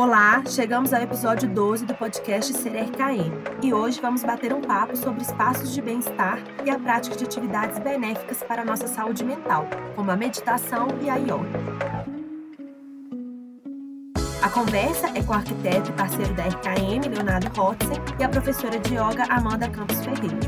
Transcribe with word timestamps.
Olá, 0.00 0.42
chegamos 0.46 0.94
ao 0.94 1.02
episódio 1.02 1.46
12 1.46 1.84
do 1.84 1.94
podcast 1.94 2.54
Ser 2.54 2.70
RKM 2.70 3.60
e 3.62 3.74
hoje 3.74 4.00
vamos 4.00 4.24
bater 4.24 4.50
um 4.50 4.62
papo 4.62 4.96
sobre 4.96 5.20
espaços 5.20 5.74
de 5.74 5.82
bem-estar 5.82 6.38
e 6.64 6.70
a 6.70 6.78
prática 6.78 7.14
de 7.14 7.24
atividades 7.24 7.78
benéficas 7.80 8.42
para 8.42 8.62
a 8.62 8.64
nossa 8.64 8.88
saúde 8.88 9.22
mental, 9.22 9.68
como 9.94 10.10
a 10.10 10.16
meditação 10.16 10.88
e 11.02 11.10
a 11.10 11.16
yoga. 11.16 11.60
A 14.40 14.48
conversa 14.48 15.06
é 15.14 15.22
com 15.22 15.34
o 15.34 15.36
arquiteto 15.36 15.90
e 15.90 15.92
parceiro 15.92 16.32
da 16.32 16.44
RKM, 16.44 17.06
Leonardo 17.06 17.48
Rotzen, 17.48 18.00
e 18.18 18.24
a 18.24 18.28
professora 18.30 18.78
de 18.78 18.94
yoga, 18.94 19.24
Amanda 19.28 19.68
Campos 19.68 20.02
Ferreira. 20.02 20.38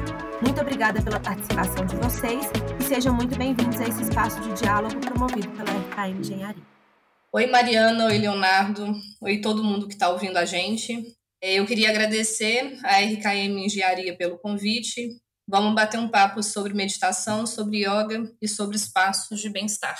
Muito 0.40 0.62
obrigada 0.62 1.02
pela 1.02 1.20
participação 1.20 1.84
de 1.84 1.96
vocês 1.96 2.50
e 2.80 2.84
sejam 2.84 3.12
muito 3.12 3.36
bem-vindos 3.36 3.78
a 3.82 3.84
esse 3.84 4.02
espaço 4.02 4.40
de 4.40 4.54
diálogo 4.54 4.96
promovido 4.96 5.50
pela 5.50 5.70
RKM 5.70 6.20
Engenharia. 6.20 6.71
Oi, 7.34 7.46
Mariana, 7.46 8.04
oi, 8.08 8.18
Leonardo, 8.18 8.94
oi, 9.22 9.40
todo 9.40 9.64
mundo 9.64 9.88
que 9.88 9.94
está 9.94 10.10
ouvindo 10.10 10.36
a 10.36 10.44
gente. 10.44 11.16
É, 11.42 11.54
eu 11.54 11.64
queria 11.64 11.88
agradecer 11.88 12.78
à 12.84 12.98
RKM 12.98 13.56
Engenharia 13.58 14.14
pelo 14.14 14.38
convite. 14.38 15.08
Vamos 15.48 15.74
bater 15.74 15.98
um 15.98 16.10
papo 16.10 16.42
sobre 16.42 16.74
meditação, 16.74 17.46
sobre 17.46 17.86
yoga 17.86 18.30
e 18.42 18.46
sobre 18.46 18.76
espaços 18.76 19.40
de 19.40 19.48
bem-estar. 19.48 19.96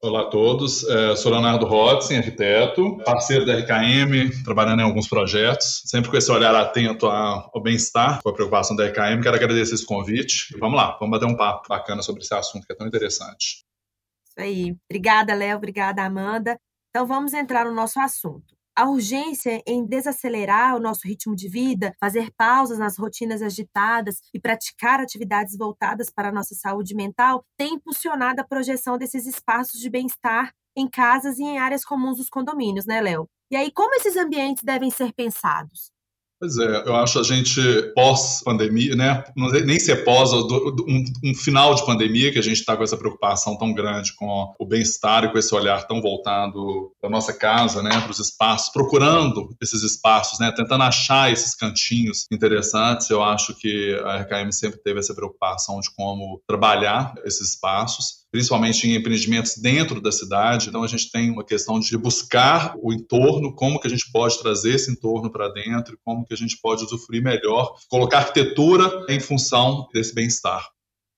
Olá 0.00 0.20
a 0.20 0.30
todos, 0.30 0.84
eu 0.84 1.14
é, 1.14 1.16
sou 1.16 1.32
Leonardo 1.32 1.66
Rotzen, 1.66 2.18
arquiteto, 2.18 2.96
parceiro 2.98 3.44
da 3.44 3.56
RKM, 3.58 4.44
trabalhando 4.44 4.82
em 4.82 4.84
alguns 4.84 5.08
projetos, 5.08 5.82
sempre 5.86 6.12
com 6.12 6.16
esse 6.16 6.30
olhar 6.30 6.54
atento 6.54 7.08
ao 7.08 7.60
bem-estar, 7.60 8.22
com 8.22 8.28
a 8.28 8.32
preocupação 8.32 8.76
da 8.76 8.86
RKM. 8.86 9.20
Quero 9.20 9.34
agradecer 9.34 9.74
esse 9.74 9.84
convite. 9.84 10.56
Vamos 10.60 10.76
lá, 10.76 10.96
vamos 11.00 11.18
bater 11.18 11.26
um 11.26 11.36
papo 11.36 11.68
bacana 11.68 12.02
sobre 12.02 12.22
esse 12.22 12.32
assunto 12.32 12.64
que 12.64 12.72
é 12.72 12.76
tão 12.76 12.86
interessante 12.86 13.65
aí. 14.42 14.76
Obrigada, 14.88 15.34
Léo. 15.34 15.56
Obrigada, 15.56 16.04
Amanda. 16.04 16.58
Então, 16.90 17.06
vamos 17.06 17.34
entrar 17.34 17.64
no 17.64 17.72
nosso 17.74 18.00
assunto. 18.00 18.56
A 18.78 18.88
urgência 18.88 19.62
em 19.66 19.86
desacelerar 19.86 20.76
o 20.76 20.80
nosso 20.80 21.08
ritmo 21.08 21.34
de 21.34 21.48
vida, 21.48 21.94
fazer 21.98 22.30
pausas 22.36 22.78
nas 22.78 22.98
rotinas 22.98 23.40
agitadas 23.40 24.20
e 24.34 24.38
praticar 24.38 25.00
atividades 25.00 25.56
voltadas 25.56 26.10
para 26.10 26.28
a 26.28 26.32
nossa 26.32 26.54
saúde 26.54 26.94
mental 26.94 27.42
tem 27.56 27.74
impulsionado 27.74 28.42
a 28.42 28.46
projeção 28.46 28.98
desses 28.98 29.26
espaços 29.26 29.80
de 29.80 29.88
bem-estar 29.88 30.52
em 30.76 30.88
casas 30.88 31.38
e 31.38 31.42
em 31.42 31.58
áreas 31.58 31.84
comuns 31.84 32.18
dos 32.18 32.28
condomínios, 32.28 32.84
né, 32.84 33.00
Léo? 33.00 33.26
E 33.50 33.56
aí, 33.56 33.70
como 33.72 33.94
esses 33.94 34.14
ambientes 34.16 34.62
devem 34.62 34.90
ser 34.90 35.12
pensados? 35.14 35.90
Pois 36.46 36.58
é, 36.58 36.84
eu 36.86 36.94
acho 36.94 37.18
a 37.18 37.24
gente 37.24 37.60
pós-pandemia, 37.92 38.94
né? 38.94 39.24
nem 39.64 39.80
se 39.80 39.90
é 39.90 39.96
pós, 39.96 40.32
um, 40.32 41.04
um, 41.24 41.34
final 41.34 41.74
de 41.74 41.84
pandemia 41.84 42.30
que 42.30 42.38
a 42.38 42.42
gente 42.42 42.60
está 42.60 42.76
com 42.76 42.84
essa 42.84 42.96
preocupação 42.96 43.58
tão 43.58 43.74
grande 43.74 44.14
com 44.14 44.54
o 44.56 44.64
bem-estar 44.64 45.24
e 45.24 45.32
com 45.32 45.38
esse 45.38 45.52
olhar 45.52 45.88
tão 45.88 46.00
voltado 46.00 46.92
para 47.00 47.10
nossa 47.10 47.32
casa, 47.32 47.82
né? 47.82 47.90
Para 48.00 48.12
os 48.12 48.20
espaços, 48.20 48.72
procurando 48.72 49.56
esses 49.60 49.82
espaços, 49.82 50.38
né? 50.38 50.52
Tentando 50.52 50.84
achar 50.84 51.32
esses 51.32 51.52
cantinhos 51.52 52.26
interessantes. 52.30 53.10
Eu 53.10 53.24
acho 53.24 53.52
que 53.52 54.00
a 54.04 54.18
RKM 54.18 54.52
sempre 54.52 54.78
teve 54.78 55.00
essa 55.00 55.16
preocupação 55.16 55.80
de 55.80 55.90
como 55.96 56.40
trabalhar 56.46 57.12
esses 57.24 57.50
espaços 57.50 58.25
principalmente 58.36 58.86
em 58.86 58.94
empreendimentos 58.94 59.56
dentro 59.56 59.98
da 59.98 60.12
cidade. 60.12 60.68
Então 60.68 60.82
a 60.82 60.86
gente 60.86 61.10
tem 61.10 61.30
uma 61.30 61.42
questão 61.42 61.80
de 61.80 61.96
buscar 61.96 62.74
o 62.82 62.92
entorno, 62.92 63.54
como 63.54 63.80
que 63.80 63.86
a 63.86 63.90
gente 63.90 64.12
pode 64.12 64.38
trazer 64.38 64.74
esse 64.74 64.92
entorno 64.92 65.32
para 65.32 65.48
dentro, 65.48 65.98
como 66.04 66.22
que 66.22 66.34
a 66.34 66.36
gente 66.36 66.58
pode 66.60 66.84
usufruir 66.84 67.22
melhor, 67.22 67.74
colocar 67.88 68.18
arquitetura 68.18 69.06
em 69.08 69.18
função 69.18 69.88
desse 69.90 70.14
bem-estar. 70.14 70.68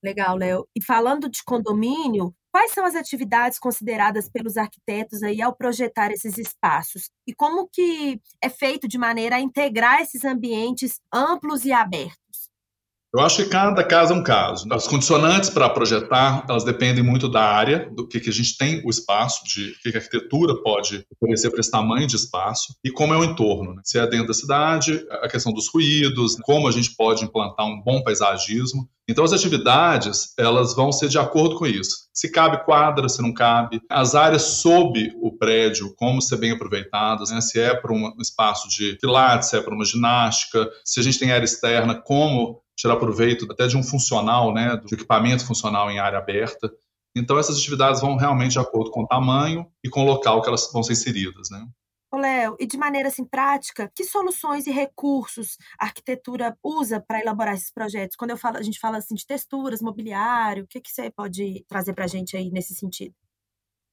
Legal, 0.01 0.37
Léo. 0.37 0.65
E 0.73 0.81
falando 0.81 1.29
de 1.29 1.43
condomínio, 1.43 2.33
quais 2.53 2.71
são 2.71 2.85
as 2.85 2.95
atividades 2.95 3.59
consideradas 3.59 4.29
pelos 4.29 4.55
arquitetos 4.55 5.21
aí 5.21 5.41
ao 5.41 5.53
projetar 5.53 6.11
esses 6.11 6.37
espaços? 6.37 7.09
E 7.27 7.35
como 7.35 7.67
que 7.67 8.21
é 8.41 8.47
feito 8.47 8.87
de 8.87 8.97
maneira 8.97 9.35
a 9.35 9.41
integrar 9.41 9.99
esses 9.99 10.23
ambientes 10.23 11.01
amplos 11.13 11.65
e 11.65 11.73
abertos? 11.73 12.28
Eu 13.11 13.21
acho 13.21 13.37
que 13.43 13.49
cada 13.49 13.83
caso 13.83 14.13
é 14.13 14.15
um 14.15 14.23
caso. 14.23 14.71
As 14.71 14.87
condicionantes 14.87 15.49
para 15.49 15.67
projetar, 15.67 16.45
elas 16.47 16.63
dependem 16.63 17.03
muito 17.03 17.27
da 17.27 17.41
área, 17.41 17.89
do 17.91 18.07
que, 18.07 18.19
que 18.19 18.29
a 18.29 18.33
gente 18.33 18.55
tem 18.55 18.83
o 18.85 18.89
espaço, 18.89 19.43
de 19.45 19.73
que, 19.81 19.91
que 19.91 19.97
a 19.97 19.99
arquitetura 19.99 20.61
pode 20.61 21.03
oferecer 21.19 21.49
para 21.49 21.59
esse 21.59 21.71
tamanho 21.71 22.05
de 22.05 22.15
espaço 22.15 22.75
e 22.83 22.91
como 22.91 23.11
é 23.15 23.17
o 23.17 23.23
entorno. 23.23 23.73
Né? 23.73 23.81
Se 23.83 23.97
é 23.97 24.05
dentro 24.05 24.27
da 24.27 24.33
cidade, 24.35 25.03
a 25.23 25.27
questão 25.27 25.51
dos 25.51 25.67
ruídos, 25.73 26.35
como 26.43 26.67
a 26.67 26.71
gente 26.71 26.95
pode 26.95 27.23
implantar 27.23 27.65
um 27.65 27.81
bom 27.81 28.03
paisagismo. 28.03 28.87
Então, 29.07 29.23
as 29.23 29.33
atividades, 29.33 30.35
elas 30.37 30.75
vão 30.75 30.91
ser 30.91 31.09
de 31.09 31.17
acordo 31.17 31.55
com 31.55 31.65
isso. 31.65 32.07
Se 32.13 32.31
cabe 32.31 32.63
quadra, 32.63 33.09
se 33.09 33.23
não 33.23 33.33
cabe. 33.33 33.81
As 33.89 34.13
áreas 34.13 34.43
sob 34.43 35.11
o 35.19 35.35
prédio, 35.35 35.95
como 35.95 36.21
ser 36.21 36.37
bem 36.37 36.51
aproveitadas, 36.51 37.31
né? 37.31 37.41
se 37.41 37.59
é 37.59 37.73
para 37.73 37.91
um 37.91 38.13
espaço 38.19 38.69
de 38.69 38.99
pilates, 39.01 39.49
se 39.49 39.57
é 39.57 39.61
para 39.61 39.73
uma 39.73 39.83
ginástica, 39.83 40.69
se 40.85 40.99
a 40.99 41.03
gente 41.03 41.17
tem 41.17 41.31
área 41.31 41.45
externa, 41.45 41.95
como 41.95 42.61
tirar 42.79 42.95
proveito 42.95 43.45
até 43.51 43.67
de 43.67 43.75
um 43.75 43.83
funcional, 43.83 44.53
né, 44.53 44.77
do 44.77 44.95
equipamento 44.95 45.45
funcional 45.45 45.91
em 45.91 45.99
área 45.99 46.17
aberta. 46.17 46.71
Então, 47.13 47.37
essas 47.37 47.57
atividades 47.57 47.99
vão 47.99 48.15
realmente 48.15 48.53
de 48.53 48.59
acordo 48.59 48.89
com 48.89 49.03
o 49.03 49.07
tamanho 49.07 49.69
e 49.83 49.89
com 49.89 50.01
o 50.01 50.05
local 50.05 50.41
que 50.41 50.47
elas 50.47 50.71
vão 50.71 50.81
ser 50.81 50.93
inseridas, 50.93 51.49
né? 51.49 51.67
Ô, 52.11 52.17
Léo, 52.17 52.55
e 52.59 52.65
de 52.65 52.77
maneira 52.77 53.09
assim 53.09 53.25
prática, 53.25 53.91
que 53.93 54.03
soluções 54.03 54.65
e 54.65 54.71
recursos 54.71 55.57
a 55.77 55.85
arquitetura 55.85 56.57
usa 56.63 56.99
para 56.99 57.19
elaborar 57.19 57.53
esses 57.53 57.71
projetos? 57.71 58.15
Quando 58.15 58.31
eu 58.31 58.37
falo, 58.37 58.57
a 58.57 58.63
gente 58.63 58.79
fala 58.79 58.97
assim 58.97 59.13
de 59.13 59.27
texturas, 59.27 59.81
mobiliário, 59.81 60.63
o 60.63 60.67
que, 60.67 60.79
que 60.79 60.89
você 60.89 61.11
pode 61.11 61.65
trazer 61.67 61.93
para 61.93 62.05
a 62.05 62.07
gente 62.07 62.37
aí 62.37 62.49
nesse 62.49 62.73
sentido? 62.73 63.13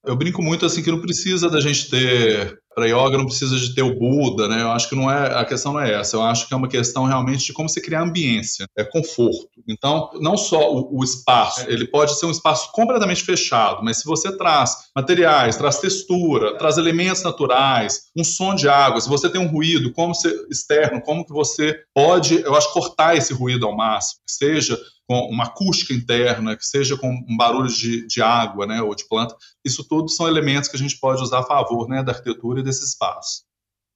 Eu 0.05 0.17
brinco 0.17 0.41
muito 0.41 0.65
assim 0.65 0.83
que 0.83 0.91
não 0.91 1.01
precisa 1.01 1.51
da 1.51 1.61
gente 1.61 1.91
ter 1.91 2.59
para 2.77 2.87
yoga 2.87 3.17
não 3.17 3.25
precisa 3.25 3.57
de 3.57 3.75
ter 3.75 3.81
o 3.81 3.99
Buda, 3.99 4.47
né? 4.49 4.61
Eu 4.61 4.71
acho 4.71 4.91
que 4.91 4.95
não 4.95 5.11
é 5.11 5.35
a 5.35 5.47
questão 5.47 5.73
não 5.73 5.81
é 5.81 5.95
essa. 5.95 6.15
Eu 6.15 6.23
acho 6.23 6.47
que 6.47 6.53
é 6.53 6.57
uma 6.57 6.69
questão 6.69 7.05
realmente 7.05 7.47
de 7.47 7.55
como 7.55 7.71
você 7.71 7.81
criar 7.81 8.03
ambiência, 8.03 8.69
é 8.77 8.85
conforto. 8.85 9.49
Então, 9.67 10.11
não 10.21 10.37
só 10.37 10.71
o, 10.71 10.99
o, 10.99 11.03
espaço, 11.03 11.65
ele 11.71 11.87
pode 11.87 12.19
ser 12.19 12.27
um 12.27 12.31
espaço 12.31 12.71
completamente 12.73 13.23
fechado, 13.23 13.83
mas 13.83 14.01
se 14.01 14.05
você 14.05 14.37
traz 14.37 14.91
materiais, 14.95 15.57
traz 15.57 15.79
textura, 15.79 16.59
traz 16.59 16.77
elementos 16.77 17.23
naturais, 17.23 18.03
um 18.15 18.23
som 18.23 18.55
de 18.55 18.69
água, 18.69 19.01
se 19.01 19.09
você 19.09 19.31
tem 19.31 19.41
um 19.41 19.49
ruído, 19.49 19.91
como 19.93 20.15
você, 20.15 20.29
externo, 20.51 21.01
como 21.01 21.25
que 21.25 21.33
você 21.33 21.81
pode, 21.95 22.43
eu 22.43 22.55
acho, 22.55 22.73
cortar 22.75 23.17
esse 23.17 23.33
ruído 23.33 23.67
ao 23.67 23.75
máximo, 23.75 24.21
seja 24.27 24.79
com 25.09 25.21
uma 25.31 25.45
acústica 25.45 25.95
interna, 25.95 26.57
que 26.57 26.67
seja 26.67 26.97
com 26.97 27.09
um 27.09 27.37
barulho 27.37 27.69
de, 27.69 28.07
de 28.07 28.21
água 28.21 28.67
né, 28.67 28.83
ou 28.83 28.95
de 28.95 29.07
planta. 29.09 29.37
Isso 29.65 29.85
tudo 29.85 30.09
são 30.09 30.27
elementos 30.27 30.69
que 30.69 30.77
a 30.77 30.79
gente 30.79 30.99
pode 30.99 31.23
usar 31.23 31.41
a 31.41 31.45
favor 31.45 31.89
né, 31.89 32.03
da 32.03 32.13
arquitetura 32.13 32.61
e 32.61 32.65
desse 32.67 32.85
espaço. 32.85 33.45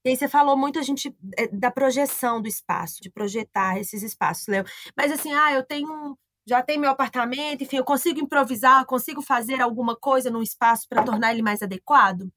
E 0.04 0.10
aí 0.10 0.16
você 0.16 0.28
falou 0.28 0.56
muito 0.56 0.78
a 0.78 0.82
gente 0.82 1.14
eh, 1.36 1.48
da 1.48 1.70
projeção 1.70 2.40
do 2.40 2.48
espaço, 2.48 3.02
de 3.02 3.10
projetar 3.10 3.78
esses 3.78 4.02
espaços, 4.02 4.46
Léo. 4.46 4.64
Mas 4.96 5.12
assim, 5.12 5.32
ah, 5.34 5.52
eu 5.52 5.62
tenho 5.62 6.16
já 6.46 6.62
tenho 6.62 6.80
meu 6.80 6.90
apartamento, 6.90 7.62
enfim, 7.62 7.76
eu 7.76 7.84
consigo 7.84 8.18
improvisar, 8.18 8.84
consigo 8.86 9.22
fazer 9.22 9.60
alguma 9.60 9.94
coisa 9.94 10.30
num 10.30 10.42
espaço 10.42 10.88
para 10.88 11.02
tornar 11.04 11.32
ele 11.32 11.42
mais 11.42 11.62
adequado? 11.62 12.28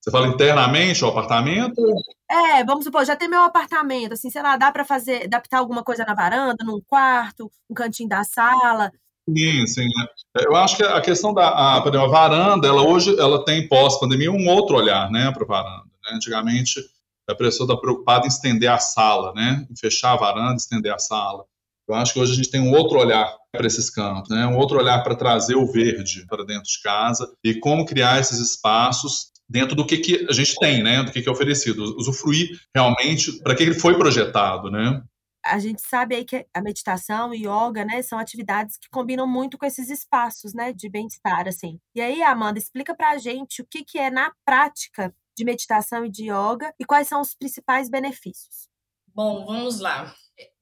Você 0.00 0.10
fala 0.10 0.28
internamente 0.28 1.04
o 1.04 1.08
apartamento? 1.08 1.82
É, 2.30 2.64
vamos 2.64 2.84
supor, 2.84 3.04
já 3.04 3.16
tem 3.16 3.28
meu 3.28 3.42
apartamento, 3.42 4.14
assim, 4.14 4.30
sei 4.30 4.40
lá, 4.40 4.56
dá 4.56 4.72
para 4.72 4.84
fazer, 4.84 5.24
adaptar 5.24 5.58
alguma 5.58 5.84
coisa 5.84 6.06
na 6.06 6.14
varanda, 6.14 6.64
num 6.64 6.80
quarto, 6.80 7.50
um 7.68 7.74
cantinho 7.74 8.08
da 8.08 8.24
sala. 8.24 8.90
Sim, 9.36 9.66
sim. 9.66 9.88
É, 10.36 10.46
eu 10.46 10.56
acho 10.56 10.76
que 10.76 10.82
a 10.82 11.00
questão 11.00 11.32
da 11.34 11.48
a, 11.48 11.76
a 11.76 12.06
varanda, 12.06 12.68
ela 12.68 12.82
hoje 12.82 13.18
ela 13.18 13.44
tem 13.44 13.68
pós-pandemia 13.68 14.30
um 14.30 14.48
outro 14.48 14.76
olhar, 14.76 15.10
né, 15.10 15.30
para 15.32 15.44
varanda. 15.44 15.84
Né? 15.84 16.16
Antigamente 16.16 16.80
a 17.28 17.34
pessoa 17.34 17.66
está 17.66 17.80
preocupada 17.80 18.26
em 18.26 18.28
estender 18.28 18.70
a 18.70 18.78
sala, 18.78 19.32
né, 19.34 19.66
em 19.70 19.76
fechar 19.76 20.12
a 20.12 20.16
varanda, 20.16 20.56
estender 20.56 20.92
a 20.92 20.98
sala. 20.98 21.44
Eu 21.88 21.94
acho 21.96 22.12
que 22.12 22.20
hoje 22.20 22.32
a 22.32 22.36
gente 22.36 22.50
tem 22.50 22.60
um 22.60 22.72
outro 22.72 22.98
olhar 22.98 23.36
para 23.50 23.66
esses 23.66 23.90
campos, 23.90 24.30
né? 24.30 24.46
um 24.46 24.56
outro 24.56 24.78
olhar 24.78 25.02
para 25.02 25.16
trazer 25.16 25.56
o 25.56 25.66
verde 25.66 26.24
para 26.28 26.44
dentro 26.44 26.62
de 26.62 26.80
casa 26.82 27.28
e 27.42 27.54
como 27.54 27.84
criar 27.84 28.20
esses 28.20 28.38
espaços 28.38 29.30
dentro 29.48 29.74
do 29.74 29.84
que, 29.84 29.98
que 29.98 30.26
a 30.30 30.32
gente 30.32 30.54
tem, 30.60 30.84
né? 30.84 31.02
Do 31.02 31.10
que, 31.10 31.20
que 31.20 31.28
é 31.28 31.32
oferecido, 31.32 31.82
usufruir 31.98 32.48
realmente 32.72 33.32
para 33.42 33.56
que 33.56 33.64
ele 33.64 33.74
foi 33.74 33.98
projetado, 33.98 34.70
né? 34.70 35.02
A 35.44 35.58
gente 35.58 35.80
sabe 35.80 36.16
aí 36.16 36.24
que 36.24 36.46
a 36.52 36.60
meditação 36.60 37.32
e 37.34 37.46
yoga, 37.46 37.84
né, 37.84 38.02
são 38.02 38.18
atividades 38.18 38.76
que 38.76 38.88
combinam 38.90 39.26
muito 39.26 39.56
com 39.56 39.66
esses 39.66 39.88
espaços, 39.88 40.52
né, 40.52 40.72
de 40.72 40.88
bem-estar, 40.88 41.48
assim. 41.48 41.80
E 41.94 42.00
aí, 42.00 42.22
Amanda, 42.22 42.58
explica 42.58 42.94
para 42.94 43.10
a 43.10 43.18
gente 43.18 43.62
o 43.62 43.66
que, 43.66 43.84
que 43.84 43.98
é 43.98 44.10
na 44.10 44.32
prática 44.44 45.14
de 45.36 45.44
meditação 45.44 46.04
e 46.04 46.10
de 46.10 46.24
yoga 46.24 46.74
e 46.78 46.84
quais 46.84 47.08
são 47.08 47.20
os 47.20 47.34
principais 47.34 47.88
benefícios. 47.88 48.68
Bom, 49.14 49.46
vamos 49.46 49.80
lá. 49.80 50.14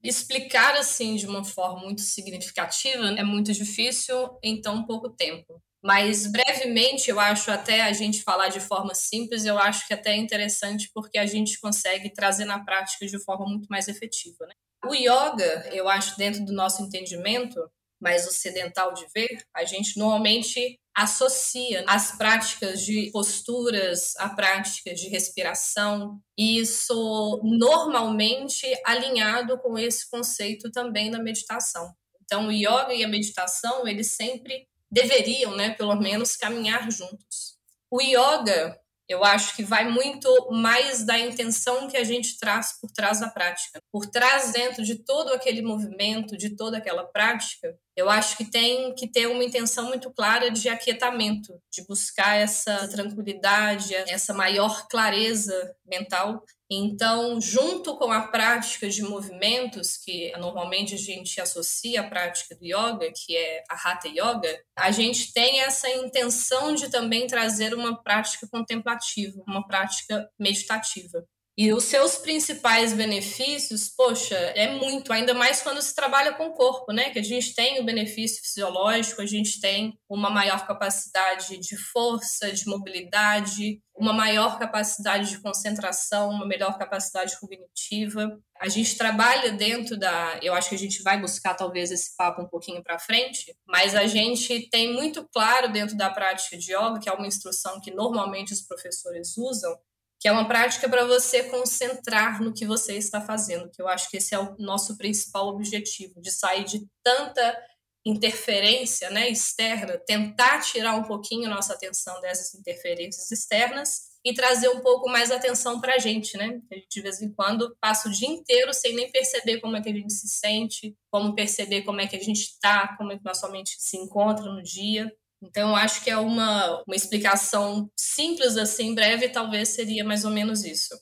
Explicar 0.03 0.75
assim 0.75 1.15
de 1.15 1.27
uma 1.27 1.43
forma 1.43 1.81
muito 1.81 2.01
significativa 2.01 3.05
é 3.17 3.23
muito 3.23 3.53
difícil 3.53 4.37
em 4.43 4.59
tão 4.59 4.85
pouco 4.85 5.09
tempo. 5.09 5.61
Mas 5.81 6.29
brevemente, 6.29 7.09
eu 7.09 7.19
acho 7.19 7.49
até 7.51 7.81
a 7.81 7.93
gente 7.93 8.21
falar 8.21 8.49
de 8.49 8.59
forma 8.59 8.93
simples, 8.93 9.45
eu 9.45 9.57
acho 9.57 9.87
que 9.87 9.93
até 9.93 10.11
é 10.11 10.17
interessante 10.17 10.89
porque 10.93 11.17
a 11.17 11.25
gente 11.25 11.59
consegue 11.59 12.13
trazer 12.13 12.45
na 12.45 12.63
prática 12.63 13.05
de 13.05 13.17
forma 13.23 13.45
muito 13.45 13.67
mais 13.67 13.87
efetiva. 13.87 14.45
Né? 14.45 14.53
O 14.85 14.93
yoga, 14.93 15.69
eu 15.71 15.89
acho, 15.89 16.17
dentro 16.17 16.45
do 16.45 16.53
nosso 16.53 16.81
entendimento, 16.81 17.59
mais 17.99 18.25
ocidental 18.25 18.93
de 18.93 19.05
ver, 19.13 19.43
a 19.53 19.65
gente 19.65 19.97
normalmente 19.97 20.79
associa 20.95 21.83
as 21.87 22.17
práticas 22.17 22.81
de 22.85 23.09
posturas 23.11 24.15
a 24.17 24.29
práticas 24.29 24.99
de 24.99 25.09
respiração, 25.09 26.19
e 26.37 26.59
isso 26.59 27.41
normalmente 27.43 28.65
alinhado 28.85 29.57
com 29.59 29.77
esse 29.77 30.09
conceito 30.09 30.71
também 30.71 31.11
da 31.11 31.19
meditação. 31.19 31.93
Então, 32.21 32.47
o 32.47 32.51
yoga 32.51 32.93
e 32.93 33.03
a 33.03 33.07
meditação, 33.07 33.87
eles 33.87 34.13
sempre 34.15 34.67
deveriam, 34.91 35.55
né, 35.55 35.71
pelo 35.71 35.95
menos, 35.95 36.35
caminhar 36.35 36.89
juntos. 36.91 37.57
O 37.91 38.01
yoga, 38.01 38.79
eu 39.09 39.23
acho 39.23 39.55
que 39.55 39.63
vai 39.63 39.89
muito 39.89 40.29
mais 40.51 41.03
da 41.03 41.17
intenção 41.17 41.87
que 41.87 41.97
a 41.97 42.03
gente 42.03 42.37
traz 42.37 42.79
por 42.79 42.91
trás 42.91 43.19
da 43.19 43.27
prática. 43.27 43.81
Por 43.91 44.05
trás, 44.05 44.53
dentro 44.53 44.83
de 44.83 45.03
todo 45.03 45.33
aquele 45.33 45.63
movimento, 45.63 46.37
de 46.37 46.55
toda 46.55 46.77
aquela 46.77 47.03
prática, 47.03 47.75
eu 47.95 48.09
acho 48.09 48.37
que 48.37 48.45
tem 48.45 48.93
que 48.95 49.07
ter 49.07 49.27
uma 49.27 49.43
intenção 49.43 49.87
muito 49.87 50.11
clara 50.11 50.49
de 50.49 50.69
aquietamento, 50.69 51.53
de 51.71 51.85
buscar 51.85 52.35
essa 52.35 52.87
tranquilidade, 52.87 53.93
essa 53.93 54.33
maior 54.33 54.87
clareza 54.87 55.75
mental. 55.85 56.43
Então, 56.71 57.41
junto 57.41 57.97
com 57.97 58.11
a 58.11 58.27
prática 58.27 58.87
de 58.87 59.01
movimentos, 59.01 59.97
que 59.97 60.31
normalmente 60.37 60.93
a 60.93 60.97
gente 60.97 61.41
associa 61.41 62.01
à 62.01 62.07
prática 62.07 62.55
do 62.55 62.63
yoga, 62.63 63.11
que 63.11 63.35
é 63.35 63.63
a 63.69 63.75
Hatha 63.75 64.07
Yoga, 64.07 64.63
a 64.77 64.91
gente 64.91 65.33
tem 65.33 65.61
essa 65.61 65.89
intenção 65.89 66.75
de 66.75 66.89
também 66.89 67.25
trazer 67.27 67.73
uma 67.73 68.01
prática 68.01 68.47
contemplativa, 68.51 69.41
uma 69.47 69.65
prática 69.67 70.29
meditativa. 70.39 71.25
E 71.61 71.73
os 71.73 71.83
seus 71.83 72.15
principais 72.15 72.93
benefícios, 72.93 73.89
poxa, 73.89 74.33
é 74.33 74.69
muito, 74.69 75.11
ainda 75.11 75.33
mais 75.33 75.61
quando 75.61 75.81
se 75.81 75.93
trabalha 75.93 76.31
com 76.31 76.45
o 76.45 76.53
corpo, 76.53 76.93
né? 76.93 77.09
Que 77.09 77.19
a 77.19 77.21
gente 77.21 77.53
tem 77.53 77.81
o 77.81 77.83
benefício 77.83 78.41
fisiológico, 78.41 79.21
a 79.21 79.25
gente 79.25 79.59
tem 79.59 79.99
uma 80.07 80.29
maior 80.29 80.65
capacidade 80.65 81.57
de 81.57 81.75
força, 81.75 82.49
de 82.53 82.65
mobilidade, 82.65 83.81
uma 83.93 84.13
maior 84.13 84.57
capacidade 84.57 85.31
de 85.31 85.41
concentração, 85.41 86.29
uma 86.29 86.47
melhor 86.47 86.77
capacidade 86.77 87.37
cognitiva. 87.37 88.39
A 88.57 88.69
gente 88.69 88.97
trabalha 88.97 89.51
dentro 89.51 89.99
da, 89.99 90.39
eu 90.41 90.53
acho 90.53 90.69
que 90.69 90.75
a 90.75 90.79
gente 90.79 91.03
vai 91.03 91.19
buscar 91.19 91.55
talvez 91.55 91.91
esse 91.91 92.15
papo 92.15 92.41
um 92.41 92.47
pouquinho 92.47 92.81
para 92.81 92.97
frente, 92.97 93.53
mas 93.67 93.95
a 93.95 94.07
gente 94.07 94.69
tem 94.69 94.93
muito 94.93 95.27
claro 95.27 95.69
dentro 95.69 95.97
da 95.97 96.09
prática 96.09 96.57
de 96.57 96.71
yoga, 96.71 96.99
que 96.99 97.09
é 97.09 97.11
uma 97.11 97.27
instrução 97.27 97.81
que 97.81 97.91
normalmente 97.91 98.53
os 98.53 98.61
professores 98.61 99.35
usam, 99.37 99.77
que 100.19 100.27
é 100.27 100.31
uma 100.31 100.47
prática 100.47 100.89
para 100.89 101.05
você 101.05 101.43
concentrar 101.43 102.41
no 102.41 102.53
que 102.53 102.65
você 102.65 102.97
está 102.97 103.21
fazendo, 103.21 103.69
que 103.71 103.81
eu 103.81 103.87
acho 103.87 104.09
que 104.09 104.17
esse 104.17 104.35
é 104.35 104.39
o 104.39 104.55
nosso 104.57 104.97
principal 104.97 105.47
objetivo, 105.47 106.21
de 106.21 106.31
sair 106.31 106.65
de 106.65 106.85
tanta 107.01 107.57
interferência 108.05 109.09
né, 109.09 109.29
externa, 109.29 109.97
tentar 109.97 110.61
tirar 110.61 110.95
um 110.95 111.03
pouquinho 111.03 111.49
nossa 111.49 111.73
atenção 111.73 112.19
dessas 112.21 112.53
interferências 112.53 113.31
externas 113.31 114.09
e 114.23 114.33
trazer 114.33 114.69
um 114.69 114.81
pouco 114.81 115.09
mais 115.09 115.31
atenção 115.31 115.79
para 115.79 115.95
a 115.95 115.97
gente, 115.97 116.37
né? 116.37 116.59
A 116.69 116.75
gente, 116.75 116.87
de 116.89 117.01
vez 117.01 117.21
em 117.21 117.31
quando, 117.31 117.75
passa 117.79 118.09
o 118.09 118.11
dia 118.11 118.27
inteiro 118.27 118.73
sem 118.73 118.93
nem 118.93 119.09
perceber 119.11 119.59
como 119.61 119.77
é 119.77 119.81
que 119.81 119.89
a 119.89 119.93
gente 119.93 120.11
se 120.11 120.27
sente, 120.27 120.95
como 121.09 121.33
perceber 121.33 121.83
como 121.83 122.01
é 122.01 122.07
que 122.07 122.17
a 122.17 122.21
gente 122.21 122.41
está, 122.41 122.95
como 122.97 123.13
é 123.13 123.17
que 123.17 123.23
nossa 123.23 123.47
mente 123.49 123.75
se 123.79 123.97
encontra 123.97 124.45
no 124.45 124.61
dia. 124.61 125.09
Então, 125.41 125.75
acho 125.75 126.03
que 126.03 126.09
é 126.09 126.17
uma, 126.17 126.83
uma 126.85 126.95
explicação 126.95 127.89
simples, 127.97 128.57
assim, 128.57 128.93
breve, 128.93 129.29
talvez 129.29 129.69
seria 129.69 130.03
mais 130.03 130.25
ou 130.25 130.31
menos 130.31 130.63
isso. 130.65 130.93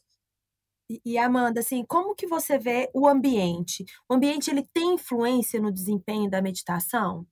E, 0.89 1.01
e 1.03 1.17
Amanda, 1.17 1.59
assim, 1.59 1.83
como 1.85 2.15
que 2.15 2.27
você 2.27 2.57
vê 2.57 2.89
o 2.93 3.07
ambiente? 3.07 3.83
O 4.09 4.13
ambiente 4.13 4.49
ele 4.49 4.63
tem 4.73 4.93
influência 4.93 5.59
no 5.59 5.71
desempenho 5.71 6.29
da 6.29 6.41
meditação? 6.41 7.25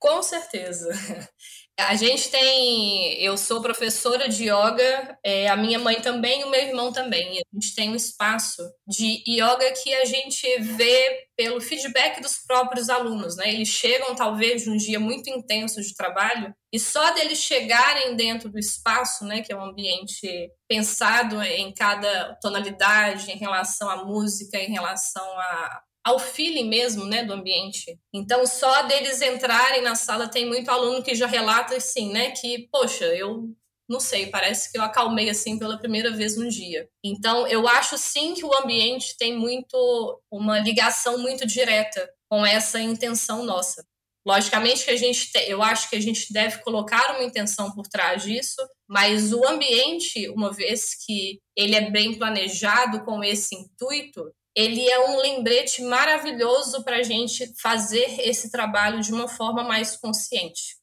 Com 0.00 0.22
certeza. 0.22 0.88
A 1.78 1.94
gente 1.96 2.30
tem. 2.30 3.14
Eu 3.22 3.38
sou 3.38 3.62
professora 3.62 4.28
de 4.28 4.44
yoga, 4.44 5.18
é, 5.24 5.48
a 5.48 5.56
minha 5.56 5.78
mãe 5.78 6.00
também 6.00 6.40
e 6.40 6.44
o 6.44 6.50
meu 6.50 6.60
irmão 6.60 6.92
também. 6.92 7.38
A 7.38 7.42
gente 7.54 7.74
tem 7.74 7.88
um 7.88 7.94
espaço 7.94 8.62
de 8.86 9.22
yoga 9.26 9.72
que 9.72 9.94
a 9.94 10.04
gente 10.04 10.46
vê 10.60 11.26
pelo 11.36 11.60
feedback 11.60 12.20
dos 12.20 12.38
próprios 12.46 12.90
alunos, 12.90 13.36
né? 13.36 13.48
Eles 13.50 13.68
chegam, 13.68 14.14
talvez, 14.14 14.62
de 14.62 14.70
um 14.70 14.76
dia 14.76 15.00
muito 15.00 15.30
intenso 15.30 15.80
de 15.80 15.94
trabalho, 15.94 16.54
e 16.72 16.78
só 16.78 17.14
deles 17.14 17.38
chegarem 17.38 18.14
dentro 18.14 18.50
do 18.50 18.58
espaço, 18.58 19.24
né, 19.24 19.40
que 19.40 19.52
é 19.52 19.56
um 19.56 19.64
ambiente 19.64 20.50
pensado 20.68 21.42
em 21.42 21.72
cada 21.72 22.36
tonalidade, 22.42 23.30
em 23.30 23.38
relação 23.38 23.88
à 23.88 24.04
música, 24.04 24.58
em 24.58 24.70
relação 24.70 25.24
a, 25.24 25.82
ao 26.04 26.18
feeling 26.18 26.68
mesmo, 26.68 27.04
né, 27.04 27.24
do 27.24 27.32
ambiente. 27.32 27.98
Então, 28.12 28.46
só 28.46 28.82
deles 28.82 29.20
entrarem 29.20 29.82
na 29.82 29.94
sala, 29.94 30.28
tem 30.28 30.46
muito 30.46 30.70
aluno 30.70 31.02
que 31.02 31.14
já 31.14 31.26
relata 31.26 31.76
assim, 31.76 32.12
né, 32.12 32.30
que, 32.30 32.68
poxa, 32.70 33.04
eu 33.06 33.54
não 33.88 33.98
sei, 33.98 34.28
parece 34.28 34.70
que 34.70 34.78
eu 34.78 34.82
acalmei 34.82 35.28
assim 35.28 35.58
pela 35.58 35.76
primeira 35.76 36.12
vez 36.12 36.36
no 36.36 36.48
dia. 36.48 36.88
Então, 37.04 37.44
eu 37.48 37.66
acho 37.66 37.98
sim 37.98 38.34
que 38.34 38.44
o 38.44 38.56
ambiente 38.56 39.16
tem 39.18 39.36
muito 39.36 40.22
uma 40.30 40.60
ligação 40.60 41.18
muito 41.18 41.44
direta 41.44 42.08
com 42.28 42.46
essa 42.46 42.80
intenção 42.80 43.44
nossa. 43.44 43.84
Logicamente 44.24 44.84
que 44.84 44.90
a 44.92 44.96
gente, 44.96 45.32
te, 45.32 45.38
eu 45.50 45.60
acho 45.60 45.90
que 45.90 45.96
a 45.96 46.00
gente 46.00 46.32
deve 46.32 46.58
colocar 46.58 47.16
uma 47.16 47.24
intenção 47.24 47.72
por 47.72 47.88
trás 47.88 48.22
disso, 48.22 48.62
mas 48.88 49.32
o 49.32 49.44
ambiente, 49.44 50.28
uma 50.28 50.52
vez 50.52 50.94
que 51.04 51.40
ele 51.56 51.74
é 51.74 51.90
bem 51.90 52.16
planejado 52.16 53.04
com 53.04 53.24
esse 53.24 53.56
intuito, 53.56 54.30
ele 54.54 54.88
é 54.88 54.98
um 55.08 55.18
lembrete 55.18 55.82
maravilhoso 55.82 56.82
para 56.82 56.96
a 56.96 57.02
gente 57.02 57.52
fazer 57.60 58.20
esse 58.20 58.50
trabalho 58.50 59.00
de 59.00 59.12
uma 59.12 59.28
forma 59.28 59.62
mais 59.62 59.96
consciente. 59.96 60.80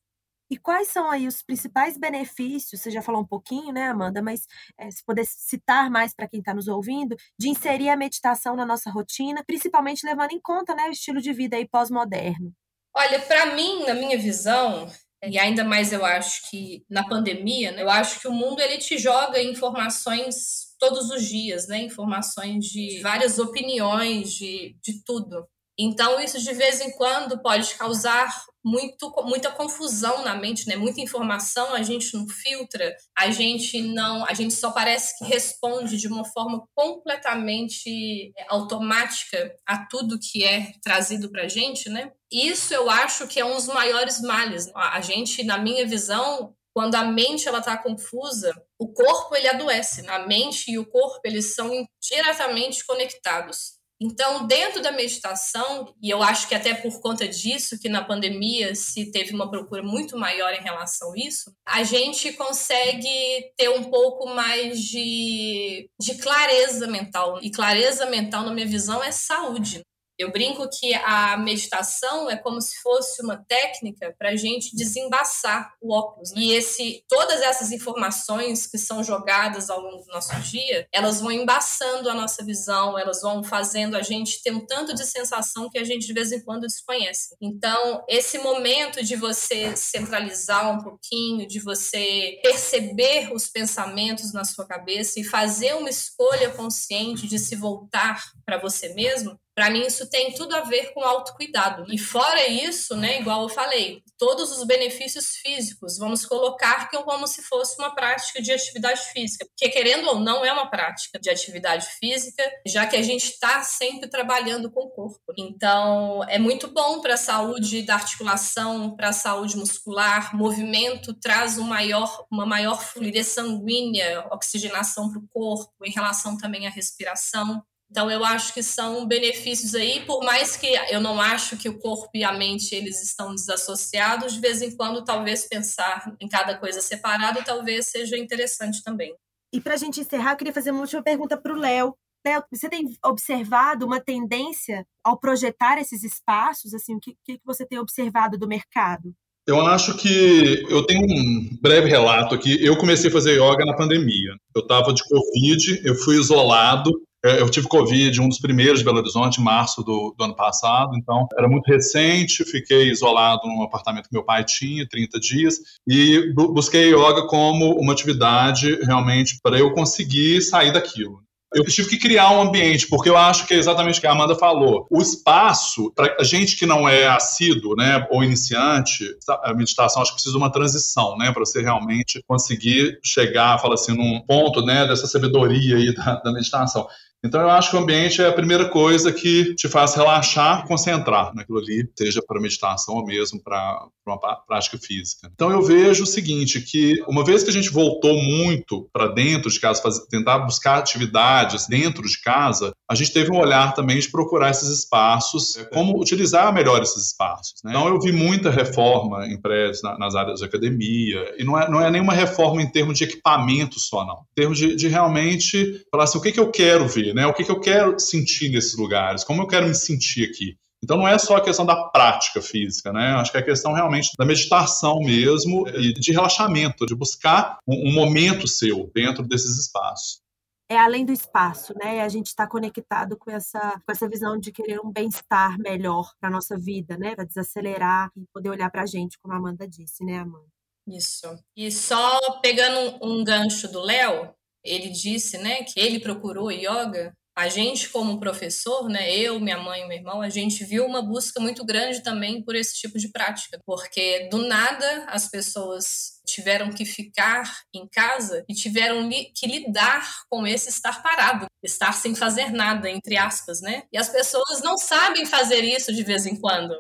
E 0.50 0.58
quais 0.58 0.88
são 0.88 1.12
aí 1.12 1.28
os 1.28 1.44
principais 1.44 1.98
benefícios? 1.98 2.80
Você 2.80 2.90
já 2.90 3.02
falou 3.02 3.22
um 3.22 3.28
pouquinho, 3.28 3.74
né, 3.74 3.90
Amanda? 3.90 4.22
Mas 4.22 4.48
é, 4.80 4.90
se 4.90 5.04
puder 5.04 5.26
citar 5.26 5.90
mais 5.90 6.16
para 6.16 6.28
quem 6.28 6.40
está 6.40 6.54
nos 6.54 6.70
ouvindo, 6.70 7.18
de 7.38 7.50
inserir 7.50 7.90
a 7.90 7.98
meditação 7.98 8.56
na 8.56 8.66
nossa 8.66 8.90
rotina, 8.90 9.44
principalmente 9.46 10.06
levando 10.06 10.32
em 10.32 10.40
conta 10.40 10.74
né, 10.74 10.88
o 10.88 10.92
estilo 10.92 11.20
de 11.20 11.34
vida 11.34 11.58
pós-moderno. 11.70 12.54
Olha, 12.96 13.20
para 13.20 13.48
mim, 13.48 13.86
na 13.86 13.94
minha 13.94 14.18
visão, 14.18 14.90
e 15.22 15.38
ainda 15.38 15.66
mais 15.66 15.92
eu 15.92 16.06
acho 16.06 16.50
que 16.50 16.86
na 16.90 17.08
pandemia, 17.08 17.74
né, 17.74 17.82
eu 17.82 17.90
acho 17.90 18.22
que 18.22 18.28
o 18.28 18.32
mundo 18.32 18.62
ele 18.62 18.78
te 18.78 18.98
joga 18.98 19.42
informações 19.44 20.67
todos 20.80 21.10
os 21.10 21.24
dias, 21.24 21.68
né? 21.68 21.84
Informações 21.84 22.66
de 22.66 23.00
várias 23.02 23.40
opiniões, 23.40 24.34
de, 24.34 24.76
de 24.82 25.04
tudo. 25.04 25.48
Então, 25.80 26.20
isso 26.20 26.40
de 26.40 26.54
vez 26.54 26.82
em 26.82 26.92
quando 26.92 27.40
pode 27.40 27.76
causar 27.76 28.46
muito, 28.66 29.14
muita 29.24 29.52
confusão 29.52 30.24
na 30.26 30.36
mente, 30.36 30.68
né? 30.68 30.76
Muita 30.76 31.00
informação, 31.00 31.74
a 31.74 31.84
gente 31.84 32.14
não 32.16 32.28
filtra, 32.28 32.96
a 33.16 33.30
gente 33.30 33.82
não, 33.82 34.26
a 34.26 34.34
gente 34.34 34.56
só 34.56 34.72
parece 34.72 35.18
que 35.18 35.26
responde 35.26 35.98
de 35.98 36.08
uma 36.08 36.26
forma 36.26 36.68
completamente 36.76 38.34
é, 38.36 38.46
automática 38.50 39.56
a 39.66 39.86
tudo 39.86 40.20
que 40.20 40.44
é 40.44 40.74
trazido 40.84 41.30
para 41.30 41.44
a 41.44 41.48
gente, 41.48 41.90
né? 41.90 42.12
Isso 42.32 42.74
eu 42.74 42.90
acho 42.90 43.28
que 43.28 43.40
é 43.40 43.46
um 43.46 43.56
dos 43.56 43.68
maiores 43.68 44.20
males. 44.22 44.70
A 44.76 45.00
gente, 45.00 45.44
na 45.44 45.60
minha 45.60 45.86
visão, 45.88 46.56
quando 46.74 46.96
a 46.96 47.06
mente 47.06 47.48
ela 47.48 47.60
está 47.60 47.78
confusa, 47.78 48.54
o 48.80 48.92
corpo 48.94 49.36
ele 49.36 49.48
adoece. 49.48 50.08
A 50.08 50.20
mente 50.28 50.72
e 50.72 50.80
o 50.80 50.86
corpo 50.86 51.20
eles 51.24 51.56
são 51.56 51.86
diretamente 52.02 52.86
conectados. 52.86 53.78
Então, 54.00 54.46
dentro 54.46 54.80
da 54.80 54.92
meditação, 54.92 55.92
e 56.02 56.10
eu 56.10 56.22
acho 56.22 56.48
que 56.48 56.54
até 56.54 56.76
por 56.76 57.02
conta 57.02 57.28
disso 57.28 57.80
que 57.80 57.90
na 57.90 58.04
pandemia 58.04 58.76
se 58.76 59.12
teve 59.12 59.34
uma 59.34 59.50
procura 59.50 59.82
muito 59.82 60.16
maior 60.16 60.54
em 60.54 60.62
relação 60.62 61.14
a 61.14 61.18
isso, 61.18 61.52
a 61.68 61.84
gente 61.84 62.32
consegue 62.34 63.52
ter 63.58 63.70
um 63.70 63.86
pouco 63.86 64.30
mais 64.30 64.80
de, 64.84 65.90
de 66.00 66.16
clareza 66.20 66.86
mental. 66.86 67.40
E 67.42 67.50
clareza 67.50 68.06
mental, 68.06 68.44
na 68.44 68.54
minha 68.54 68.68
visão, 68.68 69.04
é 69.04 69.12
saúde. 69.12 69.82
Eu 70.18 70.32
brinco 70.32 70.68
que 70.70 70.94
a 70.94 71.38
meditação 71.38 72.30
é 72.30 72.36
como 72.36 72.62
se 72.62 72.78
fosse 72.82 73.22
uma 73.22 73.38
técnica 73.38 74.16
para 74.18 74.30
a 74.30 74.36
gente 74.36 74.76
desembaçar 74.76 75.74
o 75.82 75.94
óculos. 75.94 76.32
Né? 76.32 76.42
E 76.42 76.54
esse, 76.54 77.04
todas 77.08 77.42
essas 77.42 77.72
informações 77.72 78.66
que 78.66 78.78
são 78.78 79.04
jogadas 79.04 79.70
ao 79.70 79.80
longo 79.80 80.04
do 80.04 80.12
nosso 80.12 80.36
dia, 80.42 80.88
elas 80.92 81.22
vão 81.22 81.32
embaçando 81.32 82.10
a 82.10 82.14
nossa 82.14 82.44
visão, 82.44 82.98
elas 82.98 83.22
vão 83.22 83.44
fazendo 83.44 83.96
a 83.96 84.02
gente 84.02 84.42
ter 84.42 84.52
um 84.52 84.66
tanto 84.66 84.96
de 84.96 85.06
sensação 85.06 85.70
que 85.70 85.78
a 85.78 85.84
gente 85.84 86.08
de 86.08 86.14
vez 86.14 86.32
em 86.32 86.42
quando 86.42 86.62
desconhece. 86.62 87.36
Então, 87.42 88.04
esse 88.08 88.38
momento 88.40 89.04
de 89.04 89.16
você 89.16 89.76
centralizar 89.76 90.72
um 90.72 90.84
pouquinho, 90.84 91.48
de 91.48 91.60
você 91.60 92.40
perceber 92.42 93.32
os 93.34 93.48
pensamentos 93.48 94.34
na 94.34 94.44
sua 94.44 94.66
cabeça 94.66 95.20
e 95.20 95.24
fazer 95.24 95.76
uma 95.76 95.90
escolha 95.90 96.50
consciente 96.52 97.28
de 97.28 97.38
se 97.38 97.56
voltar 97.56 98.24
para 98.46 98.58
você 98.58 98.94
mesmo, 98.94 99.38
Para 99.58 99.72
mim, 99.72 99.88
isso 99.88 100.08
tem 100.08 100.32
tudo 100.36 100.56
a 100.56 100.62
ver 100.62 100.94
com 100.94 101.02
autocuidado. 101.02 101.92
E 101.92 101.98
fora 101.98 102.48
isso, 102.48 102.96
né, 102.96 103.20
igual 103.20 103.42
eu 103.42 103.50
falei, 103.50 104.04
todos 104.16 104.56
os 104.56 104.64
benefícios 104.64 105.38
físicos, 105.38 105.98
vamos 105.98 106.24
colocar 106.28 106.88
que 106.88 106.98
como 107.02 107.26
se 107.26 107.42
fosse 107.42 107.76
uma 107.80 107.96
prática 107.96 108.40
de 108.40 108.52
atividade 108.52 109.02
física, 109.12 109.48
porque 109.48 109.68
querendo 109.70 110.10
ou 110.10 110.20
não 110.20 110.46
é 110.46 110.54
uma 110.54 110.70
prática 110.70 111.18
de 111.20 111.32
atividade 111.32 111.88
física, 112.00 112.44
já 112.68 112.86
que 112.86 112.96
a 112.96 113.02
gente 113.02 113.32
está 113.32 113.64
sempre 113.64 114.08
trabalhando 114.08 114.70
com 114.70 114.82
o 114.82 114.90
corpo. 114.92 115.34
Então, 115.36 116.24
é 116.30 116.38
muito 116.38 116.68
bom 116.68 117.02
para 117.02 117.16
a 117.16 117.18
saúde 117.18 117.82
da 117.82 117.96
articulação, 117.96 118.96
para 118.96 119.10
a 119.10 119.14
saúde 119.14 119.58
muscular, 119.58 120.36
movimento 120.36 121.16
traz 121.16 121.58
um 121.58 121.64
maior, 121.64 122.28
uma 122.30 122.46
maior 122.46 122.80
fluidez 122.80 123.30
sanguínea, 123.30 124.24
oxigenação 124.32 125.10
para 125.10 125.18
o 125.18 125.28
corpo, 125.28 125.74
em 125.84 125.92
relação 125.92 126.38
também 126.38 126.68
à 126.68 126.70
respiração. 126.70 127.64
Então 127.90 128.12
eu 128.12 128.24
acho 128.24 128.54
que 128.54 128.62
são 128.62 129.08
benefícios 129.08 129.74
aí, 129.74 130.06
por 130.06 130.24
mais 130.24 130.58
que 130.58 130.68
eu 130.90 131.00
não 131.00 131.22
acho 131.22 131.56
que 131.56 131.70
o 131.70 131.80
corpo 131.80 132.10
e 132.14 132.24
a 132.24 132.34
mente 132.34 132.76
eles 132.76 133.02
estão 133.02 133.34
desassociados, 133.34 134.34
de 134.34 134.42
vez 134.42 134.62
em 134.62 134.76
quando 134.76 135.06
talvez 135.06 135.48
pensar 135.48 136.14
em 136.20 136.28
cada 136.28 136.58
coisa 136.58 136.82
separado 136.82 137.44
talvez 137.46 137.88
seja 137.88 138.18
interessante 138.18 138.84
também. 138.84 139.16
E 139.54 139.62
para 139.62 139.76
a 139.76 139.78
gente 139.78 140.02
encerrar, 140.02 140.34
eu 140.34 140.38
queria 140.38 140.54
fazer 140.54 140.72
uma 140.72 140.82
última 140.82 141.02
pergunta 141.02 141.38
para 141.38 141.54
o 141.54 141.58
Léo. 141.58 141.96
Léo, 142.26 142.44
você 142.52 142.68
tem 142.68 142.86
observado 143.06 143.86
uma 143.86 144.02
tendência 144.02 144.86
ao 145.02 145.18
projetar 145.18 145.78
esses 145.80 146.04
espaços? 146.04 146.74
Assim, 146.74 146.96
o 146.96 147.00
que, 147.00 147.16
que 147.26 147.40
você 147.46 147.66
tem 147.66 147.80
observado 147.80 148.38
do 148.38 148.48
mercado? 148.48 149.14
Eu 149.48 149.62
acho 149.66 149.96
que 149.96 150.66
eu 150.70 150.86
tenho 150.86 151.06
um 151.06 151.58
breve 151.62 151.88
relato 151.88 152.36
aqui. 152.36 152.62
Eu 152.62 152.78
comecei 152.78 153.10
a 153.10 153.14
fazer 153.14 153.36
yoga 153.36 153.64
na 153.66 153.78
pandemia. 153.78 154.36
Eu 154.54 154.62
estava 154.62 154.94
de 154.94 155.02
Covid, 155.08 155.88
eu 155.88 155.96
fui 155.96 156.18
isolado 156.18 156.92
eu 157.24 157.50
tive 157.50 157.68
Covid, 157.68 158.22
um 158.22 158.30
dos 158.30 158.40
primeiros 158.40 158.80
de 158.80 158.86
Belo 158.86 159.00
Horizonte, 159.00 159.42
em 159.42 159.44
março 159.44 159.84
do, 159.84 160.14
do, 160.18 160.24
ano 160.24 160.36
passado, 160.36 160.96
então 160.96 161.28
era 161.38 161.48
muito 161.48 161.68
recente, 161.68 162.44
fiquei 162.46 162.90
isolado 162.90 163.48
num 163.48 163.64
apartamento 163.64 164.08
que 164.08 164.14
meu 164.14 164.24
pai 164.24 164.44
tinha, 164.44 164.88
30 164.88 165.20
dias, 165.20 165.56
e 165.88 166.32
bu 166.34 166.54
busquei 166.54 166.90
yoga 166.94 167.28
como 167.28 167.80
uma 167.80 167.94
atividade 167.94 168.76
realmente 168.84 169.40
para 169.42 169.58
eu 169.58 169.74
conseguir 169.74 170.42
sair 170.42 170.72
daquilo. 170.72 171.28
Eu 171.54 171.64
tive 171.64 171.90
que 171.90 171.98
criar 171.98 172.32
um 172.32 172.42
ambiente, 172.42 172.88
porque 172.88 173.10
eu 173.10 173.16
acho 173.16 173.48
que 173.48 173.54
é 173.54 173.58
exatamente 173.58 173.98
o 173.98 174.02
que 174.02 174.08
a 174.08 174.12
Amanda 174.12 174.36
falou. 174.36 174.86
O 174.92 175.02
espaço, 175.02 175.92
para 175.96 176.18
a 176.20 176.24
gente 176.24 176.58
que 176.58 176.66
não 176.66 176.88
é 176.88 177.08
assíduo, 177.08 177.74
né, 177.76 178.06
ou 178.12 178.22
iniciante, 178.22 179.06
a 179.44 179.54
meditação 179.54 180.02
acho 180.02 180.12
que 180.12 180.16
precisa 180.16 180.34
de 180.34 180.38
uma 180.38 180.52
transição, 180.52 181.18
né, 181.18 181.32
para 181.32 181.40
você 181.40 181.62
realmente 181.62 182.22
conseguir 182.28 183.00
chegar, 183.02 183.60
fala 183.60 183.76
assim, 183.76 183.96
num 183.96 184.20
ponto, 184.28 184.62
né, 184.62 184.86
dessa 184.86 185.08
sabedoria 185.08 185.78
aí 185.78 185.96
da, 185.96 186.16
da 186.16 186.34
meditação. 186.34 186.86
Então, 187.28 187.42
eu 187.42 187.50
acho 187.50 187.70
que 187.70 187.76
o 187.76 187.80
ambiente 187.80 188.22
é 188.22 188.28
a 188.28 188.34
primeira 188.34 188.70
coisa 188.70 189.12
que 189.12 189.54
te 189.56 189.68
faz 189.68 189.94
relaxar, 189.96 190.66
concentrar 190.66 191.36
naquilo 191.36 191.60
ali, 191.60 191.88
seja 191.98 192.22
para 192.26 192.40
meditação 192.40 192.96
ou 192.96 193.06
mesmo 193.06 193.42
para 193.44 193.88
uma 194.06 194.18
prática 194.48 194.78
física. 194.78 195.30
Então, 195.34 195.52
eu 195.52 195.62
vejo 195.62 196.04
o 196.04 196.08
seguinte, 196.08 196.62
que 196.62 197.04
uma 197.08 197.24
vez 197.24 197.44
que 197.44 197.50
a 197.50 197.54
gente 197.54 197.70
voltou 197.70 198.16
muito 198.22 198.90
para 198.94 199.08
dentro 199.08 199.52
de 199.52 199.60
casa, 199.60 199.82
fazer, 199.82 200.06
tentar 200.08 200.40
buscar 200.40 200.78
atividades 200.78 201.68
dentro 201.68 202.08
de 202.08 202.22
casa, 202.22 202.72
a 202.90 202.96
gente 202.96 203.12
teve 203.12 203.32
um 203.32 203.38
olhar 203.38 203.74
também 203.74 204.00
de 204.00 204.10
procurar 204.10 204.52
esses 204.52 204.70
espaços, 204.70 205.58
como 205.74 206.00
utilizar 206.00 206.54
melhor 206.54 206.82
esses 206.82 207.08
espaços. 207.08 207.56
Né? 207.64 207.72
Então, 207.72 207.88
eu 207.88 208.00
vi 208.00 208.12
muita 208.12 208.50
reforma 208.50 209.28
em 209.28 209.40
prédios 209.40 209.84
na, 209.84 209.98
nas 209.98 210.16
áreas 210.16 210.40
de 210.40 210.46
academia, 210.46 211.36
e 211.38 211.44
não 211.44 211.60
é, 211.60 211.70
não 211.70 211.82
é 211.82 211.92
nenhuma 211.92 212.14
reforma 212.14 212.62
em 212.62 212.72
termos 212.72 212.98
de 212.98 213.04
equipamento 213.04 213.80
só, 213.80 214.06
não. 214.06 214.20
Em 214.32 214.36
termos 214.36 214.58
de, 214.58 214.76
de 214.76 214.88
realmente 214.88 215.86
falar 215.92 216.06
assim, 216.06 216.18
o 216.18 216.22
que, 216.22 216.32
que 216.32 216.40
eu 216.40 216.50
quero 216.50 216.88
ver? 216.88 217.14
Né? 217.18 217.26
O 217.26 217.34
que, 217.34 217.44
que 217.44 217.50
eu 217.50 217.60
quero 217.60 218.00
sentir 218.00 218.50
nesses 218.50 218.78
lugares? 218.78 219.24
Como 219.24 219.42
eu 219.42 219.48
quero 219.48 219.68
me 219.68 219.74
sentir 219.74 220.30
aqui? 220.30 220.56
Então 220.84 220.98
não 220.98 221.08
é 221.08 221.18
só 221.18 221.38
a 221.38 221.44
questão 221.44 221.66
da 221.66 221.90
prática 221.90 222.40
física, 222.44 222.94
né? 222.94 223.16
Acho 223.16 223.32
que 223.32 223.38
é 223.38 223.40
a 223.40 223.46
questão 223.46 223.74
realmente 223.74 224.12
da 224.16 224.24
meditação 224.24 225.00
mesmo 225.00 225.68
e 225.70 225.94
de 225.94 226.12
relaxamento, 226.12 226.86
de 226.86 226.94
buscar 226.94 227.58
um, 227.68 227.90
um 227.90 227.92
momento 227.92 228.48
seu 228.48 228.92
dentro 228.94 229.24
desses 229.24 229.58
espaços. 229.58 230.22
É 230.70 230.78
além 230.78 231.04
do 231.04 231.12
espaço, 231.12 231.74
né? 231.76 232.02
A 232.02 232.10
gente 232.10 232.28
está 232.28 232.46
conectado 232.46 233.18
com 233.18 233.32
essa, 233.32 233.82
com 233.84 233.92
essa 233.92 234.08
visão 234.08 234.38
de 234.38 234.52
querer 234.52 234.80
um 234.80 234.92
bem-estar 234.92 235.58
melhor 235.58 236.14
para 236.20 236.30
nossa 236.30 236.56
vida, 236.56 237.00
né? 237.00 237.16
Para 237.16 237.26
desacelerar 237.26 238.12
e 238.16 238.26
poder 238.32 238.52
olhar 238.52 238.70
para 238.70 238.84
a 238.84 238.86
gente, 238.86 239.18
como 239.18 239.34
a 239.34 239.38
Amanda 239.38 239.68
disse, 239.68 240.06
né, 240.06 240.20
Amanda? 240.20 240.46
Isso. 240.88 241.28
E 241.56 241.72
só 241.72 242.40
pegando 242.42 243.04
um 243.04 243.24
gancho 243.24 243.68
do 243.68 243.82
Léo, 243.82 244.30
ele 244.68 244.90
disse, 244.90 245.38
né, 245.38 245.64
que 245.64 245.80
ele 245.80 246.00
procurou 246.00 246.52
yoga. 246.52 247.14
A 247.36 247.50
gente, 247.50 247.90
como 247.90 248.20
professor, 248.20 248.90
né, 248.90 249.16
eu, 249.16 249.40
minha 249.40 249.60
mãe 249.60 249.84
e 249.84 249.88
meu 249.88 249.98
irmão, 249.98 250.22
a 250.24 250.30
gente 250.30 250.64
viu 250.64 250.86
uma 250.86 251.04
busca 251.04 251.40
muito 251.40 251.64
grande 251.64 252.02
também 252.02 252.42
por 252.42 252.56
esse 252.56 252.76
tipo 252.76 252.98
de 252.98 253.12
prática, 253.12 253.62
porque 253.64 254.28
do 254.30 254.40
nada 254.48 255.06
as 255.08 255.30
pessoas 255.30 256.20
tiveram 256.26 256.72
que 256.72 256.84
ficar 256.84 257.62
em 257.74 257.88
casa 257.88 258.44
e 258.50 258.56
tiveram 258.56 259.08
li 259.08 259.32
que 259.36 259.46
lidar 259.46 260.04
com 260.28 260.48
esse 260.48 260.70
estar 260.70 261.04
parado, 261.04 261.46
estar 261.64 261.94
sem 261.94 262.16
fazer 262.16 262.52
nada, 262.52 262.90
entre 262.90 263.16
aspas, 263.18 263.62
né? 263.62 263.84
E 263.94 264.00
as 264.00 264.10
pessoas 264.10 264.64
não 264.64 264.76
sabem 264.76 265.24
fazer 265.24 265.64
isso 265.64 265.94
de 265.94 266.04
vez 266.04 266.26
em 266.26 266.40
quando. 266.40 266.74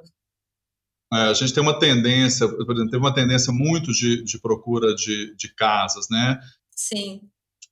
É, 1.13 1.29
a 1.29 1.33
gente 1.33 1.53
tem 1.53 1.63
uma 1.63 1.79
tendência, 1.79 2.47
por 2.47 2.73
exemplo, 2.73 2.89
teve 2.89 3.03
uma 3.03 3.13
tendência 3.13 3.53
muito 3.53 3.93
de, 3.93 4.23
de 4.23 4.39
procura 4.39 4.93
de, 4.93 5.35
de 5.35 5.53
casas, 5.53 6.07
né? 6.09 6.39
Sim. 6.75 7.21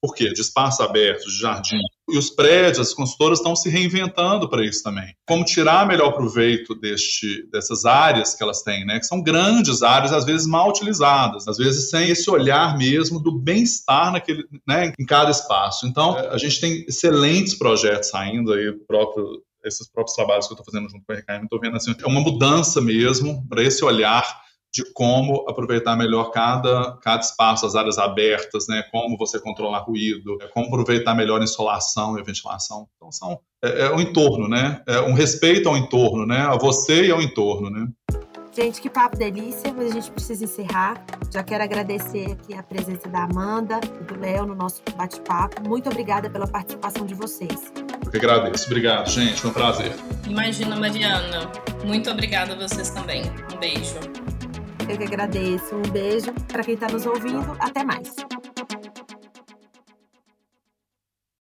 Por 0.06 0.14
quê? 0.14 0.32
De 0.32 0.42
espaço 0.42 0.84
aberto, 0.84 1.28
de 1.28 1.40
jardim. 1.40 1.80
E 2.08 2.16
os 2.16 2.30
prédios, 2.30 2.90
as 2.90 2.94
consultoras 2.94 3.40
estão 3.40 3.56
se 3.56 3.70
reinventando 3.70 4.48
para 4.48 4.64
isso 4.64 4.84
também. 4.84 5.16
Como 5.28 5.44
tirar 5.44 5.88
melhor 5.88 6.12
proveito 6.12 6.76
deste, 6.76 7.50
dessas 7.52 7.86
áreas 7.86 8.36
que 8.36 8.44
elas 8.44 8.62
têm, 8.62 8.86
né? 8.86 9.00
Que 9.00 9.08
são 9.08 9.20
grandes 9.20 9.82
áreas, 9.82 10.14
às 10.14 10.24
vezes 10.24 10.46
mal 10.46 10.70
utilizadas, 10.70 11.48
às 11.48 11.58
vezes 11.58 11.90
sem 11.90 12.08
esse 12.08 12.30
olhar 12.30 12.78
mesmo 12.78 13.20
do 13.20 13.32
bem-estar 13.32 14.12
naquele, 14.12 14.46
né, 14.68 14.94
em 15.00 15.06
cada 15.08 15.32
espaço. 15.32 15.88
Então, 15.88 16.16
a 16.16 16.38
gente 16.38 16.62
tem 16.62 16.86
excelentes 16.88 17.56
projetos 17.56 18.10
saindo 18.10 18.54
aí, 18.54 18.72
próprio 18.88 19.42
esses 19.66 19.90
próprios 19.90 20.16
trabalhos 20.16 20.46
que 20.46 20.54
eu 20.54 20.60
estou 20.60 20.72
fazendo 20.72 20.88
junto 20.88 21.04
com 21.04 21.14
a 21.14 21.16
RKM, 21.16 21.46
estou 21.46 21.60
vendo 21.60 21.76
assim, 21.76 21.96
é 22.00 22.06
uma 22.06 22.22
mudança 22.22 22.80
mesmo 22.80 23.44
para 23.50 23.64
esse 23.64 23.84
olhar 23.84 24.45
de 24.76 24.84
como 24.92 25.46
aproveitar 25.48 25.96
melhor 25.96 26.32
cada, 26.32 26.98
cada 27.02 27.22
espaço, 27.22 27.66
as 27.66 27.76
áreas 27.76 27.98
abertas, 27.98 28.68
né? 28.68 28.84
como 28.92 29.18
você 29.18 29.40
controlar 29.40 29.80
ruído, 29.80 30.38
é, 30.42 30.48
como 30.50 30.68
aproveitar 30.68 31.16
melhor 31.16 31.40
a 31.40 31.46
insolação 31.46 32.18
e 32.18 32.20
a 32.20 32.24
ventilação. 32.24 32.86
Então, 32.98 33.10
são, 33.10 33.40
é, 33.64 33.84
é 33.84 33.90
o 33.90 34.02
entorno, 34.02 34.50
né? 34.50 34.82
É 34.86 35.00
um 35.00 35.14
respeito 35.14 35.70
ao 35.70 35.78
entorno, 35.78 36.26
né? 36.26 36.42
A 36.42 36.58
você 36.58 37.06
e 37.06 37.12
ao 37.12 37.22
entorno, 37.22 37.70
né? 37.70 37.88
Gente, 38.54 38.82
que 38.82 38.90
papo 38.90 39.18
delícia, 39.18 39.74
mas 39.74 39.92
a 39.92 39.94
gente 39.94 40.12
precisa 40.12 40.44
encerrar. 40.44 41.02
Já 41.32 41.42
quero 41.42 41.64
agradecer 41.64 42.34
aqui 42.34 42.54
a 42.54 42.62
presença 42.62 43.08
da 43.08 43.24
Amanda 43.24 43.80
e 44.02 44.04
do 44.04 44.20
Léo 44.20 44.46
no 44.46 44.56
nosso 44.56 44.82
bate-papo. 44.98 45.66
Muito 45.66 45.90
obrigada 45.90 46.30
pela 46.30 46.48
participação 46.48 47.06
de 47.06 47.14
vocês. 47.14 47.72
Eu 48.04 48.12
que 48.12 48.18
agradeço. 48.18 48.66
Obrigado, 48.66 49.10
gente. 49.10 49.40
Foi 49.40 49.52
um 49.52 49.54
prazer. 49.54 49.94
Imagina, 50.28 50.76
Mariana. 50.76 51.50
Muito 51.86 52.10
obrigada 52.10 52.54
a 52.54 52.56
vocês 52.58 52.90
também. 52.90 53.24
Um 53.54 53.58
beijo. 53.58 54.25
Eu 54.88 54.98
que 54.98 55.04
agradeço. 55.04 55.76
Um 55.76 55.82
beijo 55.92 56.32
para 56.48 56.64
quem 56.64 56.76
está 56.76 56.88
nos 56.88 57.06
ouvindo. 57.06 57.56
Até 57.60 57.84
mais. 57.84 58.14